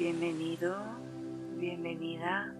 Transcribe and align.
Bienvenido, 0.00 0.78
bienvenida. 1.58 2.54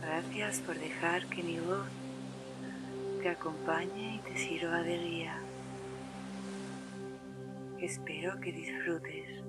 Gracias 0.00 0.60
por 0.60 0.78
dejar 0.78 1.26
que 1.26 1.42
mi 1.42 1.58
voz 1.58 1.88
te 3.20 3.28
acompañe 3.28 4.14
y 4.14 4.18
te 4.20 4.36
sirva 4.38 4.80
de 4.84 4.98
guía. 4.98 5.40
Espero 7.80 8.38
que 8.40 8.52
disfrutes. 8.52 9.42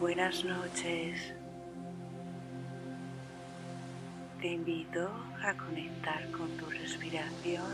Buenas 0.00 0.44
noches. 0.44 1.37
Te 4.40 4.52
invito 4.52 5.10
a 5.42 5.52
conectar 5.54 6.30
con 6.30 6.48
tu 6.58 6.66
respiración. 6.66 7.64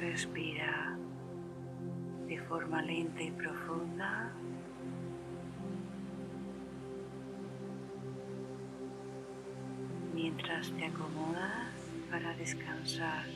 Respira 0.00 0.96
de 2.26 2.40
forma 2.40 2.80
lenta 2.80 3.22
y 3.22 3.30
profunda. 3.32 4.32
Mientras 10.14 10.70
te 10.70 10.86
acomodas 10.86 11.68
para 12.10 12.34
descansar. 12.34 13.26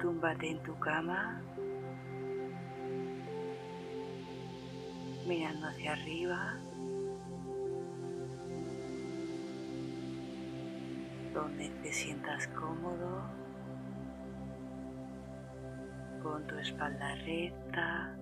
Túmbate 0.00 0.48
en 0.48 0.62
tu 0.62 0.78
cama, 0.78 1.40
mirando 5.26 5.66
hacia 5.66 5.92
arriba, 5.92 6.54
donde 11.34 11.68
te 11.82 11.92
sientas 11.92 12.46
cómodo, 12.48 13.22
con 16.22 16.46
tu 16.46 16.56
espalda 16.58 17.16
recta. 17.16 18.14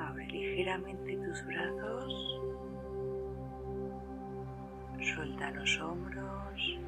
Abre 0.00 0.26
ligeramente 0.28 1.16
tus 1.16 1.44
brazos, 1.46 2.40
suelta 5.00 5.50
los 5.50 5.80
hombros. 5.80 6.81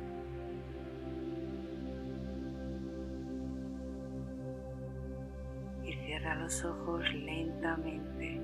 Los 6.45 6.65
ojos 6.67 7.03
lentamente. 7.15 8.39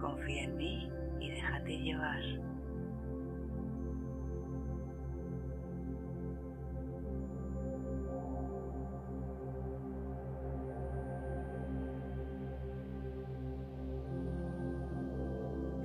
Confía 0.00 0.44
en 0.44 0.56
mí 0.56 0.90
y 1.20 1.30
déjate 1.32 1.78
llevar. 1.80 2.22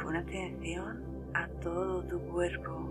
Pon 0.02 0.16
atención 0.16 1.04
a 1.34 1.48
todo 1.62 2.02
tu 2.04 2.18
cuerpo. 2.32 2.89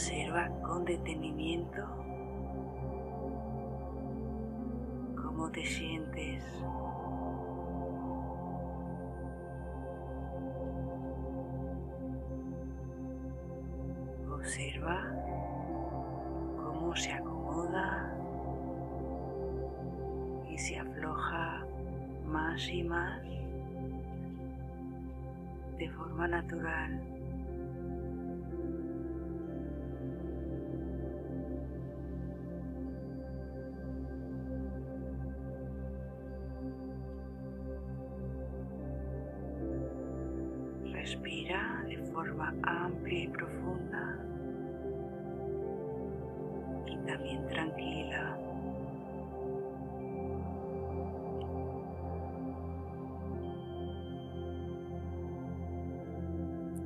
Observa 0.00 0.48
con 0.62 0.82
detenimiento 0.86 1.84
cómo 5.14 5.50
te 5.50 5.62
sientes. 5.62 6.42
Observa 14.32 15.04
cómo 16.56 16.96
se 16.96 17.12
acomoda 17.12 18.16
y 20.48 20.56
se 20.56 20.78
afloja 20.78 21.66
más 22.24 22.66
y 22.70 22.82
más 22.84 23.22
de 25.76 25.90
forma 25.90 26.26
natural. 26.26 27.19
También 47.10 47.44
tranquila. 47.48 48.38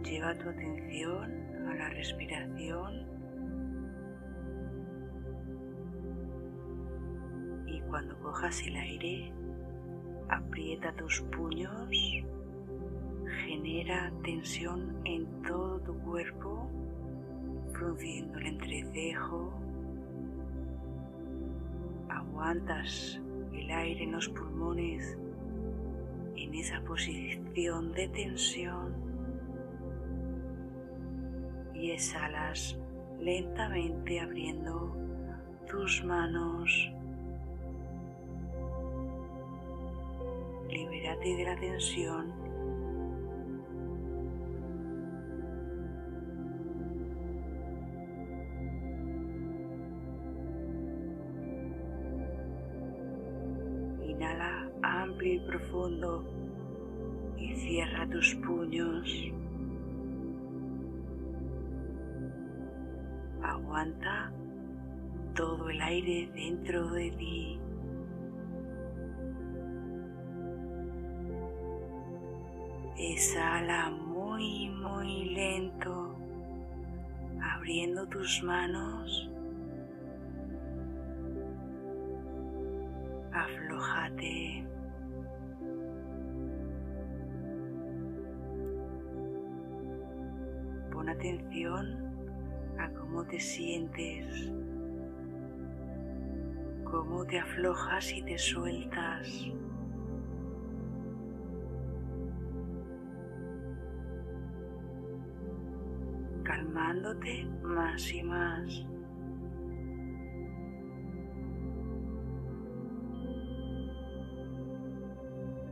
Lleva 0.02 0.34
tu 0.38 0.48
atención 0.48 1.30
a 1.68 1.74
la 1.74 1.88
respiración 1.90 3.06
y 7.66 7.80
cuando 7.82 8.18
cojas 8.20 8.62
el 8.66 8.76
aire, 8.76 9.32
aprieta 10.30 10.92
tus 10.94 11.20
puños 11.20 11.88
genera 13.46 14.10
tensión 14.22 15.00
en 15.04 15.26
todo 15.42 15.80
tu 15.80 15.98
cuerpo, 16.00 16.70
frunciendo 17.72 18.38
el 18.38 18.46
entrecejo. 18.46 19.63
Aguantas 22.44 23.18
el 23.54 23.70
aire 23.70 24.04
en 24.04 24.12
los 24.12 24.28
pulmones 24.28 25.16
en 26.36 26.54
esa 26.54 26.78
posición 26.82 27.90
de 27.92 28.06
tensión 28.08 28.94
y 31.72 31.92
exhalas 31.92 32.76
lentamente 33.18 34.20
abriendo 34.20 34.94
tus 35.66 36.04
manos. 36.04 36.92
Libérate 40.68 41.36
de 41.36 41.44
la 41.44 41.56
tensión 41.56 42.43
y 57.36 57.54
cierra 57.56 58.08
tus 58.08 58.34
puños. 58.36 59.10
Aguanta 63.42 64.32
todo 65.34 65.68
el 65.68 65.80
aire 65.80 66.30
dentro 66.32 66.88
de 66.90 67.10
ti. 67.10 67.60
Exhala 72.96 73.90
muy, 73.90 74.70
muy 74.70 75.24
lento, 75.34 76.16
abriendo 77.42 78.06
tus 78.06 78.42
manos 78.44 79.33
atención 91.24 92.76
a 92.78 92.90
cómo 92.90 93.24
te 93.24 93.40
sientes, 93.40 94.52
cómo 96.84 97.24
te 97.24 97.38
aflojas 97.38 98.12
y 98.12 98.22
te 98.22 98.36
sueltas. 98.36 99.50
calmándote 106.42 107.46
más 107.62 108.12
y 108.12 108.22
más. 108.22 108.86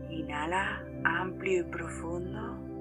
Inhala 0.08 0.82
amplio 1.04 1.60
y 1.60 1.64
profundo 1.64 2.71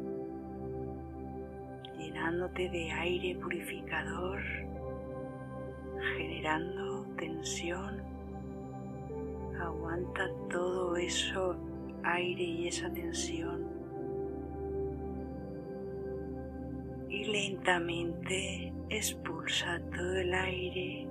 de 2.69 2.91
aire 2.91 3.35
purificador, 3.39 4.39
generando 6.17 7.05
tensión. 7.17 8.01
Aguanta 9.59 10.29
todo 10.49 10.95
eso 10.97 11.55
aire 12.03 12.43
y 12.43 12.67
esa 12.67 12.91
tensión. 12.93 13.67
Y 17.09 17.25
lentamente 17.25 18.73
expulsa 18.89 19.81
todo 19.95 20.15
el 20.15 20.33
aire 20.33 21.07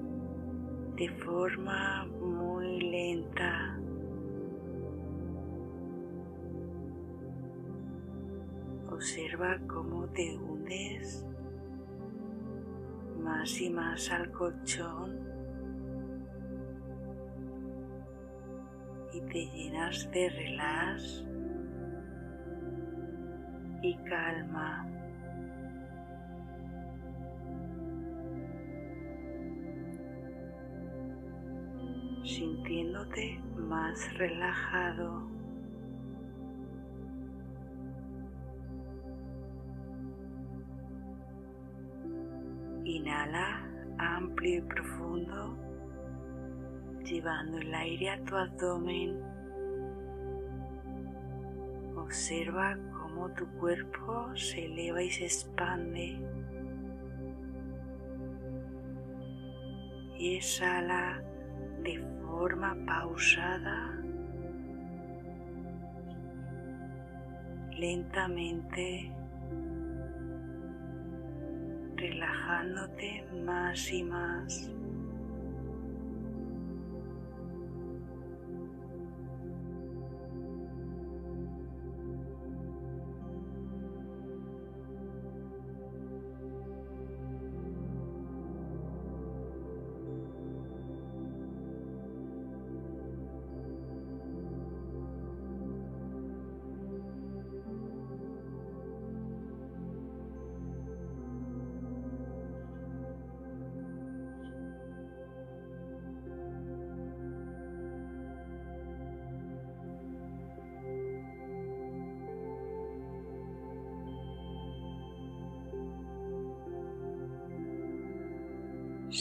de 0.97 1.09
forma 1.09 2.07
muy 2.07 2.81
lenta. 2.81 3.79
Observa 9.01 9.59
cómo 9.67 10.07
te 10.09 10.37
hundes 10.37 11.27
más 13.19 13.59
y 13.59 13.71
más 13.71 14.11
al 14.11 14.31
colchón 14.31 15.19
y 19.15 19.21
te 19.23 19.47
llenas 19.57 20.07
de 20.11 20.29
relax 20.29 21.25
y 23.81 23.97
calma. 24.05 24.87
sintiéndote 32.23 33.41
más 33.57 34.13
relajado. 34.19 35.41
Inhala 42.91 43.63
amplio 43.99 44.59
y 44.59 44.63
profundo, 44.63 45.57
llevando 47.05 47.59
el 47.59 47.73
aire 47.73 48.11
a 48.11 48.25
tu 48.25 48.35
abdomen. 48.35 49.17
Observa 51.97 52.77
cómo 52.99 53.31
tu 53.35 53.47
cuerpo 53.61 54.35
se 54.35 54.65
eleva 54.65 55.05
y 55.05 55.11
se 55.11 55.27
expande. 55.27 56.19
Y 60.19 60.35
exhala 60.35 61.23
de 61.85 62.05
forma 62.27 62.77
pausada, 62.87 64.03
lentamente, 67.79 69.13
relajándote 72.01 73.25
más 73.45 73.93
y 73.93 74.03
más. 74.03 74.71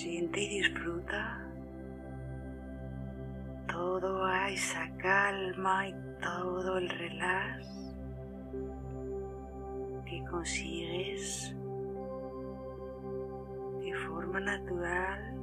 Siente 0.01 0.39
y 0.39 0.47
disfruta 0.61 1.45
toda 3.67 4.49
esa 4.49 4.89
calma 4.95 5.89
y 5.89 5.95
todo 6.21 6.77
el 6.77 6.87
relax 6.87 7.67
que 10.05 10.23
consigues 10.31 11.53
de 13.81 13.93
forma 14.07 14.39
natural 14.39 15.35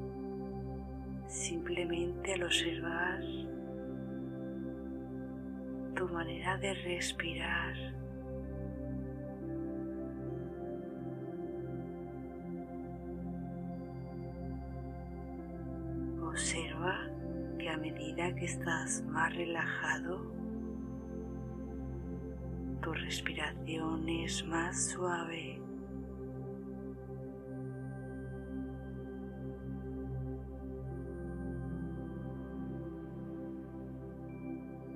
simplemente 1.26 2.32
al 2.32 2.44
observar 2.44 3.20
tu 5.94 6.08
manera 6.08 6.56
de 6.56 6.73
respirar. 6.73 7.75
Observa 16.46 16.94
que 17.58 17.69
a 17.69 17.76
medida 17.76 18.32
que 18.37 18.44
estás 18.44 19.02
más 19.08 19.34
relajado, 19.34 20.20
tu 22.81 22.93
respiración 22.93 24.08
es 24.08 24.46
más 24.46 24.90
suave. 24.90 25.60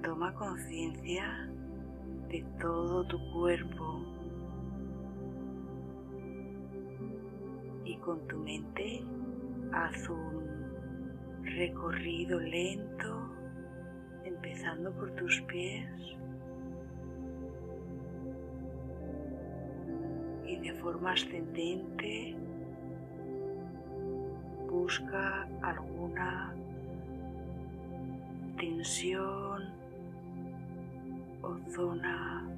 Toma 0.04 0.32
conciencia 0.34 1.50
de 2.28 2.46
todo 2.60 3.04
tu 3.08 3.18
cuerpo 3.32 4.04
y 7.84 7.96
con 7.96 8.24
tu 8.28 8.38
mente 8.38 9.02
haz 9.72 10.08
un 10.08 10.49
recorrido 11.60 12.40
lento, 12.40 13.36
empezando 14.24 14.90
por 14.92 15.10
tus 15.10 15.42
pies. 15.42 15.90
Y 20.46 20.56
de 20.56 20.72
forma 20.80 21.12
ascendente 21.12 22.34
busca 24.70 25.46
alguna 25.60 26.54
tensión 28.56 29.68
o 31.42 31.58
zona 31.74 32.48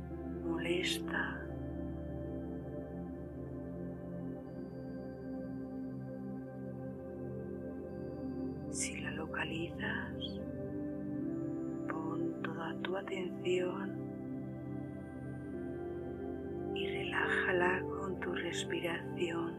molesta 0.44 1.41
atención 13.02 13.90
y 16.74 16.86
relájala 16.88 17.82
con 17.82 18.18
tu 18.20 18.32
respiración. 18.32 19.54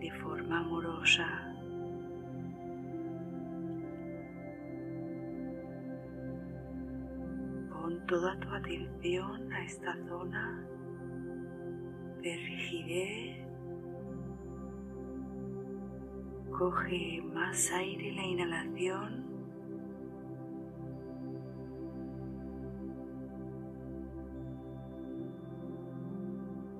De 0.00 0.10
forma 0.22 0.60
amorosa. 0.60 1.26
Pon 7.70 8.06
toda 8.06 8.38
tu 8.40 8.48
atención 8.50 9.52
a 9.52 9.64
esta 9.64 9.96
zona 10.08 10.64
de 12.22 12.36
rigidez 12.36 13.43
Coge 16.56 17.20
más 17.34 17.72
aire 17.72 18.10
en 18.10 18.16
la 18.16 18.22
inhalación. 18.22 19.24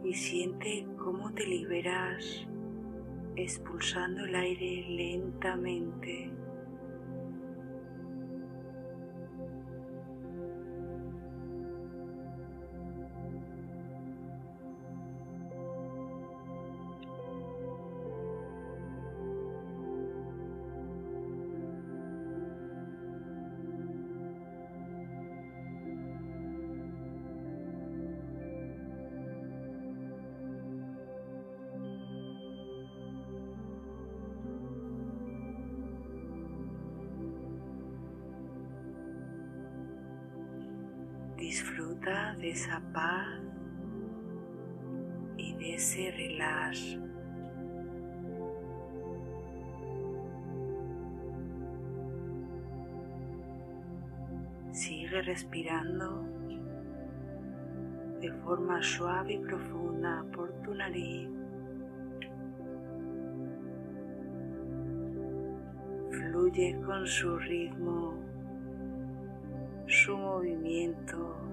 Y 0.04 0.14
siente 0.14 0.87
cómo 0.97 1.33
te 1.33 1.45
liberas 1.45 2.47
expulsando 3.35 4.25
el 4.26 4.37
aire 4.37 4.87
lentamente. 4.90 6.31
Disfruta 41.44 42.34
de 42.36 42.52
esa 42.52 42.80
paz 42.94 43.38
y 45.36 45.54
de 45.56 45.74
ese 45.74 46.10
relax. 46.10 46.98
Sigue 54.72 55.20
respirando 55.20 56.26
de 58.22 58.32
forma 58.42 58.82
suave 58.82 59.34
y 59.34 59.38
profunda 59.40 60.24
por 60.34 60.50
tu 60.62 60.74
nariz. 60.74 61.28
Fluye 66.10 66.80
con 66.86 67.06
su 67.06 67.36
ritmo, 67.36 68.24
su 69.94 70.16
movimiento. 70.16 71.43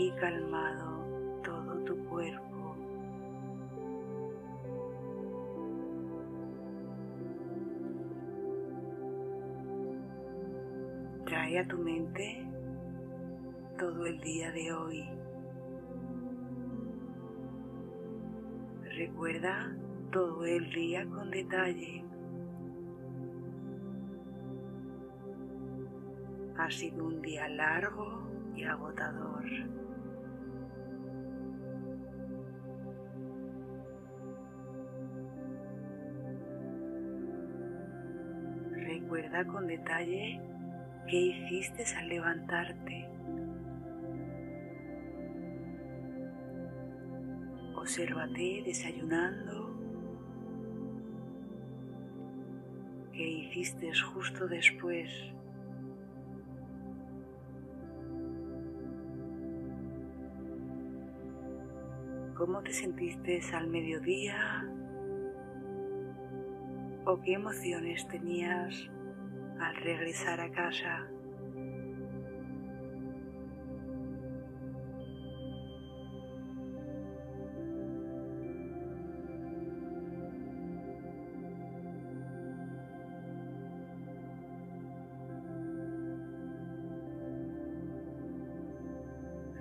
Y 0.00 0.10
calmado 0.12 1.04
todo 1.44 1.74
tu 1.84 1.94
cuerpo. 2.06 2.74
Trae 11.26 11.58
a 11.58 11.68
tu 11.68 11.78
mente 11.78 12.46
todo 13.78 14.06
el 14.06 14.18
día 14.20 14.50
de 14.52 14.72
hoy. 14.72 15.04
Recuerda 18.96 19.76
todo 20.10 20.46
el 20.46 20.70
día 20.70 21.04
con 21.06 21.30
detalle. 21.30 22.04
Ha 26.56 26.70
sido 26.70 27.04
un 27.04 27.20
día 27.20 27.48
largo 27.48 28.22
y 28.54 28.64
agotador. 28.64 29.44
Con 39.46 39.66
detalle 39.66 40.38
qué 41.08 41.16
hiciste 41.16 41.84
al 41.96 42.08
levantarte. 42.08 43.08
Obsérvate 47.74 48.62
desayunando. 48.66 49.74
¿Qué 53.12 53.26
hiciste 53.26 53.90
justo 53.94 54.46
después? 54.46 55.10
¿Cómo 62.36 62.62
te 62.62 62.74
sentiste 62.74 63.40
al 63.54 63.68
mediodía? 63.68 64.68
¿O 67.06 67.18
qué 67.22 67.32
emociones 67.32 68.06
tenías 68.08 68.90
al 69.60 69.76
regresar 69.76 70.40
a 70.40 70.50
casa? 70.50 71.06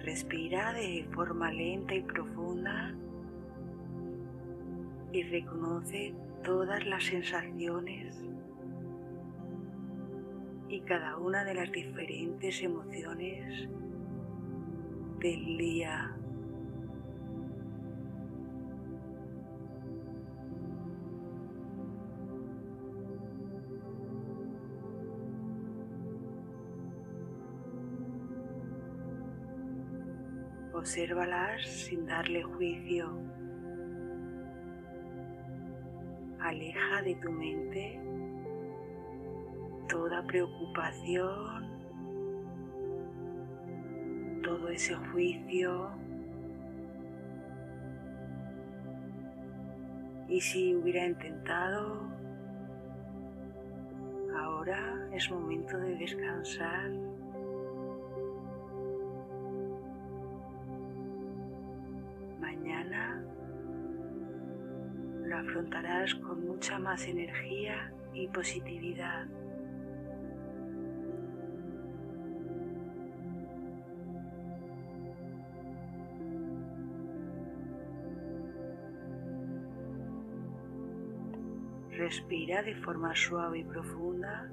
Respira 0.02 0.74
de 0.74 1.06
forma 1.14 1.52
lenta 1.52 1.94
y 1.94 2.02
profunda 2.02 2.96
y 5.12 5.24
reconoce 5.24 6.16
todas 6.44 6.86
las 6.86 7.04
sensaciones 7.04 8.16
y 10.70 10.82
cada 10.82 11.18
una 11.18 11.44
de 11.44 11.56
las 11.56 11.72
diferentes 11.72 12.62
emociones 12.62 13.68
del 15.20 15.58
día. 15.58 16.16
Obsérvalas 30.74 31.68
sin 31.68 32.06
darle 32.06 32.44
juicio. 32.44 33.10
Aleja 36.40 37.02
de 37.02 37.16
tu 37.16 37.32
mente 37.32 38.19
toda 39.90 40.22
preocupación, 40.24 41.68
todo 44.44 44.70
ese 44.70 44.96
juicio. 44.96 45.90
Y 50.30 50.40
si 50.40 50.76
hubiera 50.76 51.08
intentado, 51.08 52.08
ahora 54.38 55.10
es 55.12 55.30
momento 55.32 55.78
de 55.80 55.96
descansar. 55.96 56.92
Mañana 62.40 63.24
lo 65.24 65.38
afrontarás 65.38 66.14
con 66.14 66.46
mucha 66.46 66.78
más 66.78 67.08
energía 67.08 67.92
y 68.14 68.28
positividad. 68.28 69.26
Respira 82.00 82.64
de 82.64 82.76
forma 82.76 83.14
suave 83.14 83.60
y 83.60 83.64
profunda 83.66 84.50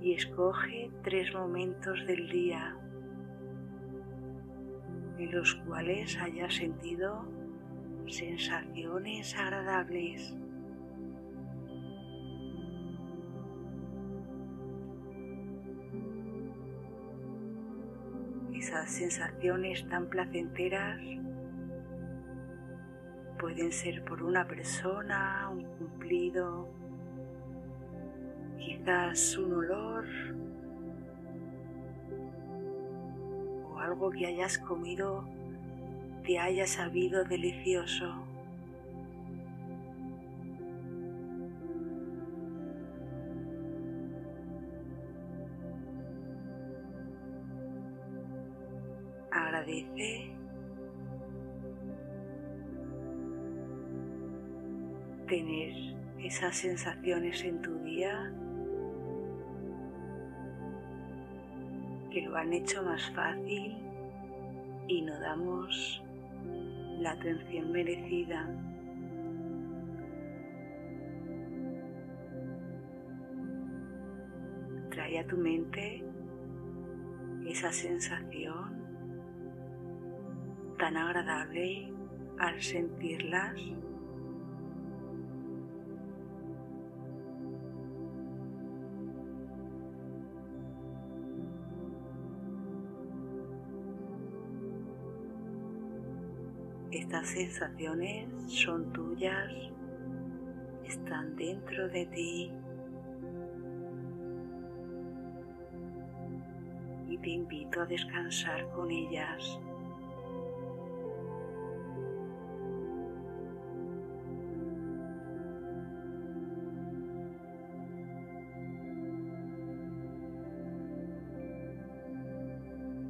y 0.00 0.14
escoge 0.14 0.90
tres 1.04 1.32
momentos 1.32 2.04
del 2.08 2.28
día 2.28 2.76
en 5.16 5.30
los 5.30 5.54
cuales 5.66 6.18
hayas 6.18 6.56
sentido 6.56 7.24
sensaciones 8.08 9.38
agradables. 9.38 10.34
Esas 18.52 18.90
sensaciones 18.90 19.88
tan 19.88 20.08
placenteras 20.08 20.98
pueden 23.44 23.72
ser 23.72 24.02
por 24.06 24.22
una 24.22 24.48
persona, 24.48 25.50
un 25.52 25.64
cumplido, 25.76 26.66
quizás 28.58 29.36
un 29.36 29.52
olor 29.52 30.06
o 33.70 33.78
algo 33.78 34.10
que 34.10 34.24
hayas 34.24 34.56
comido 34.56 35.28
te 36.24 36.38
haya 36.38 36.66
sabido 36.66 37.22
delicioso. 37.24 38.23
Esas 56.34 56.56
sensaciones 56.56 57.44
en 57.44 57.62
tu 57.62 57.78
día 57.84 58.32
que 62.10 62.22
lo 62.22 62.36
han 62.36 62.52
hecho 62.52 62.82
más 62.82 63.08
fácil 63.12 63.76
y 64.88 65.02
no 65.02 65.16
damos 65.20 66.02
la 66.98 67.12
atención 67.12 67.70
merecida. 67.70 68.48
Trae 74.90 75.20
a 75.20 75.26
tu 75.28 75.36
mente 75.36 76.04
esa 77.46 77.70
sensación 77.70 78.74
tan 80.80 80.96
agradable 80.96 81.92
al 82.40 82.60
sentirlas. 82.60 83.54
Estas 96.94 97.26
sensaciones 97.26 98.28
son 98.46 98.92
tuyas, 98.92 99.50
están 100.86 101.34
dentro 101.34 101.88
de 101.88 102.06
ti 102.06 102.52
y 107.08 107.18
te 107.18 107.30
invito 107.30 107.80
a 107.80 107.86
descansar 107.86 108.70
con 108.70 108.92
ellas. 108.92 109.58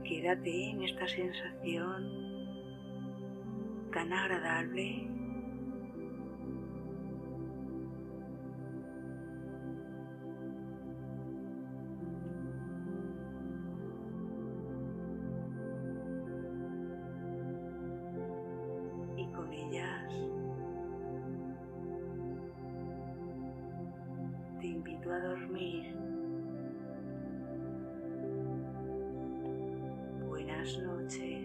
Quédate 0.04 0.70
en 0.70 0.84
esta 0.84 1.06
sensación 1.06 2.33
tan 3.94 4.12
agradable. 4.12 5.08
Y 19.16 19.26
con 19.32 19.52
ellas 19.52 20.12
te 24.60 24.66
invito 24.66 25.12
a 25.12 25.20
dormir. 25.20 25.94
Buenas 30.26 30.78
noches. 30.78 31.43